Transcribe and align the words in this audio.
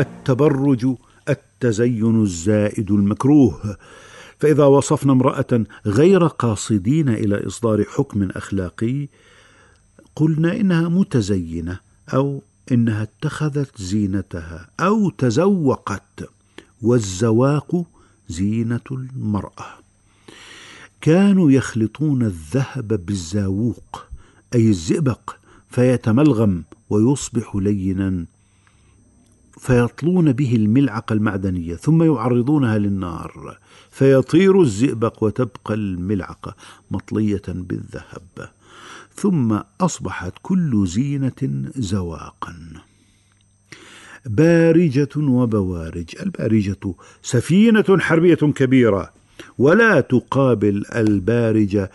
التبرج 0.00 0.94
التزين 1.28 2.22
الزائد 2.22 2.90
المكروه. 2.90 3.76
فإذا 4.38 4.64
وصفنا 4.64 5.12
امرأة 5.12 5.64
غير 5.86 6.26
قاصدين 6.26 7.08
إلى 7.08 7.46
إصدار 7.46 7.84
حكم 7.84 8.30
أخلاقي 8.30 9.08
قلنا 10.16 10.56
إنها 10.56 10.88
متزينة 10.88 11.78
أو 12.14 12.42
إنها 12.72 13.02
اتخذت 13.02 13.82
زينتها 13.82 14.68
أو 14.80 15.10
تزوقت 15.10 16.30
والزواق 16.82 17.84
زينة 18.28 18.80
المرأة. 18.90 19.66
كانوا 21.00 21.50
يخلطون 21.50 22.22
الذهب 22.22 23.06
بالزاووق 23.06 24.04
أي 24.54 24.68
الزئبق 24.68 25.36
فيتملغم 25.70 26.64
ويصبح 26.90 27.56
لينا 27.56 28.24
فيطلون 29.58 30.32
به 30.32 30.56
الملعقه 30.56 31.12
المعدنية 31.12 31.74
ثم 31.74 32.02
يعرضونها 32.02 32.78
للنار 32.78 33.58
فيطير 33.90 34.62
الزئبق 34.62 35.24
وتبقى 35.24 35.74
الملعقه 35.74 36.54
مطلية 36.90 37.42
بالذهب 37.48 38.50
ثم 39.14 39.58
أصبحت 39.80 40.32
كل 40.42 40.86
زينة 40.86 41.70
زواقا. 41.76 42.54
بارجة 44.26 45.08
وبوارج 45.16 46.08
البارجة 46.22 46.94
سفينة 47.22 47.98
حربية 47.98 48.34
كبيرة 48.34 49.12
ولا 49.58 50.00
تقابل 50.00 50.84
البارجة 50.94 51.90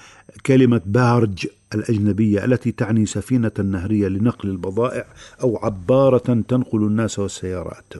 كلمة 0.45 0.81
بارج 0.85 1.47
الأجنبية 1.75 2.45
التي 2.45 2.71
تعني 2.71 3.05
سفينة 3.05 3.51
نهرية 3.59 4.07
لنقل 4.07 4.49
البضائع 4.49 5.05
أو 5.41 5.57
عبارة 5.57 6.41
تنقل 6.47 6.83
الناس 6.83 7.19
والسيارات. 7.19 7.93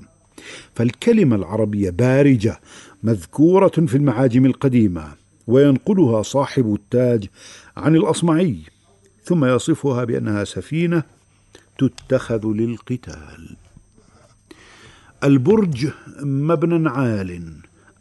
فالكلمة 0.76 1.36
العربية 1.36 1.90
بارجة 1.90 2.60
مذكورة 3.04 3.68
في 3.68 3.98
المعاجم 3.98 4.46
القديمة 4.46 5.14
وينقلها 5.48 6.22
صاحب 6.22 6.74
التاج 6.74 7.28
عن 7.78 7.96
الأصمعي 7.96 8.58
ثم 9.24 9.46
يصفها 9.46 10.04
بأنها 10.04 10.44
سفينة 10.44 11.04
تتخذ 11.78 12.48
للقتال. 12.48 13.56
البرج 15.24 15.88
مبنى 16.22 16.90
عال 16.90 17.42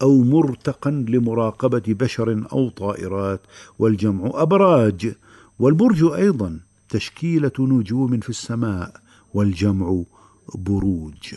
أو 0.05 0.23
مرتقا 0.23 0.91
لمراقبة 0.91 1.83
بشر 1.89 2.47
أو 2.53 2.69
طائرات 2.69 3.41
والجمع 3.79 4.31
أبراج. 4.35 5.15
والبرج 5.59 6.05
أيضا 6.05 6.61
تشكيلة 6.89 7.53
نجوم 7.59 8.21
في 8.21 8.29
السماء 8.29 9.01
والجمع 9.35 10.03
بروج. 10.55 11.35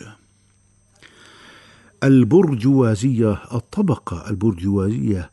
البرجوازيه 2.04 3.42
الطبقة 3.54 4.30
البرجوازيه 4.30 5.32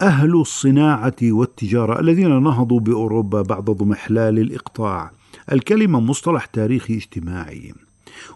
أهل 0.00 0.40
الصناعة 0.40 1.16
والتجارة 1.22 2.00
الذين 2.00 2.42
نهضوا 2.42 2.80
بأوروبا 2.80 3.42
بعد 3.42 3.64
ضمحلال 3.64 4.38
الإقطاع. 4.38 5.10
الكلمة 5.52 6.00
مصطلح 6.00 6.46
تاريخي 6.46 6.96
اجتماعي. 6.96 7.74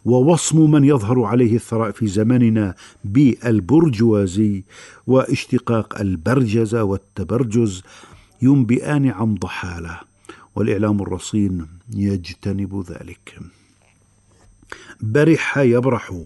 ووصم 0.04 0.70
من 0.70 0.84
يظهر 0.84 1.22
عليه 1.22 1.54
الثراء 1.54 1.90
في 1.90 2.06
زماننا 2.06 2.74
بالبرجوازي 3.04 4.64
واشتقاق 5.06 6.00
البرجزة 6.00 6.84
والتبرجز 6.84 7.82
ينبئان 8.42 9.08
عن 9.08 9.34
ضحالة 9.34 10.00
والإعلام 10.56 11.02
الرصين 11.02 11.66
يجتنب 11.94 12.84
ذلك. 12.90 13.38
برح 15.00 15.58
يبرح 15.58 16.22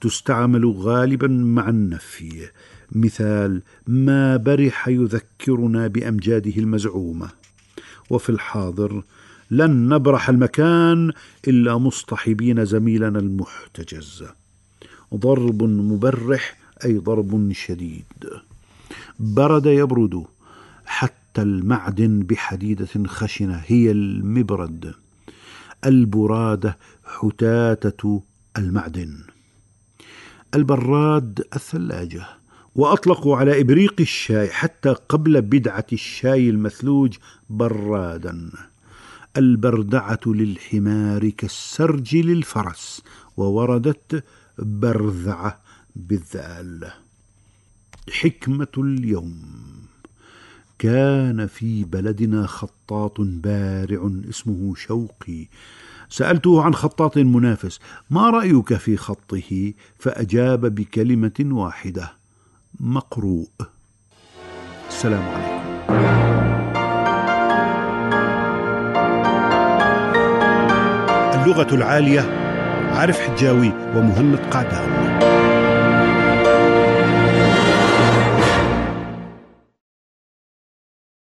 تستعمل 0.00 0.66
غالبا 0.66 1.28
مع 1.28 1.68
النفي. 1.68 2.48
مثال 2.92 3.62
ما 3.86 4.36
برح 4.36 4.88
يذكرنا 4.88 5.86
بأمجاده 5.86 6.52
المزعومة. 6.56 7.28
وفي 8.10 8.30
الحاضر 8.30 9.02
لن 9.50 9.88
نبرح 9.88 10.28
المكان 10.28 11.12
إلا 11.48 11.78
مصطحبين 11.78 12.64
زميلنا 12.64 13.18
المحتجز. 13.18 14.24
ضرب 15.14 15.62
مبرح 15.62 16.56
أي 16.84 16.98
ضرب 16.98 17.52
شديد. 17.52 18.04
برد 19.20 19.66
يبرد 19.66 20.24
حتى 20.86 21.42
المعدن 21.42 22.20
بحديدة 22.20 23.04
خشنة 23.06 23.62
هي 23.66 23.90
المبرد. 23.90 24.94
البراده 25.84 26.78
حتاتة 27.04 28.22
المعدن. 28.58 29.18
البراد 30.54 31.46
الثلاجة. 31.56 32.26
واطلقوا 32.74 33.36
على 33.36 33.60
إبريق 33.60 33.94
الشاي 34.00 34.48
حتى 34.48 34.88
قبل 35.08 35.42
بدعة 35.42 35.86
الشاي 35.92 36.50
المثلوج 36.50 37.16
برادا. 37.50 38.50
البردعة 39.36 40.20
للحمار 40.26 41.28
كالسرج 41.28 42.16
للفرس 42.16 43.02
ووردت 43.36 44.24
برذعة 44.58 45.60
بالذال. 45.96 46.90
حكمة 48.12 48.66
اليوم 48.78 49.42
كان 50.78 51.46
في 51.46 51.84
بلدنا 51.84 52.46
خطاط 52.46 53.20
بارع 53.20 54.10
اسمه 54.30 54.74
شوقي. 54.74 55.46
سألته 56.08 56.62
عن 56.62 56.74
خطاط 56.74 57.18
منافس 57.18 57.80
ما 58.10 58.30
رأيك 58.30 58.74
في 58.74 58.96
خطه؟ 58.96 59.72
فأجاب 59.98 60.74
بكلمة 60.74 61.32
واحدة 61.40 62.12
مقروء. 62.80 63.50
السلام 64.88 65.22
عليكم. 65.22 66.35
اللغة 71.56 71.74
العالية 71.74 72.20
عارف 72.92 73.20
حجاوي 73.20 73.72
ومهند 73.94 74.36
قعدان 74.50 75.16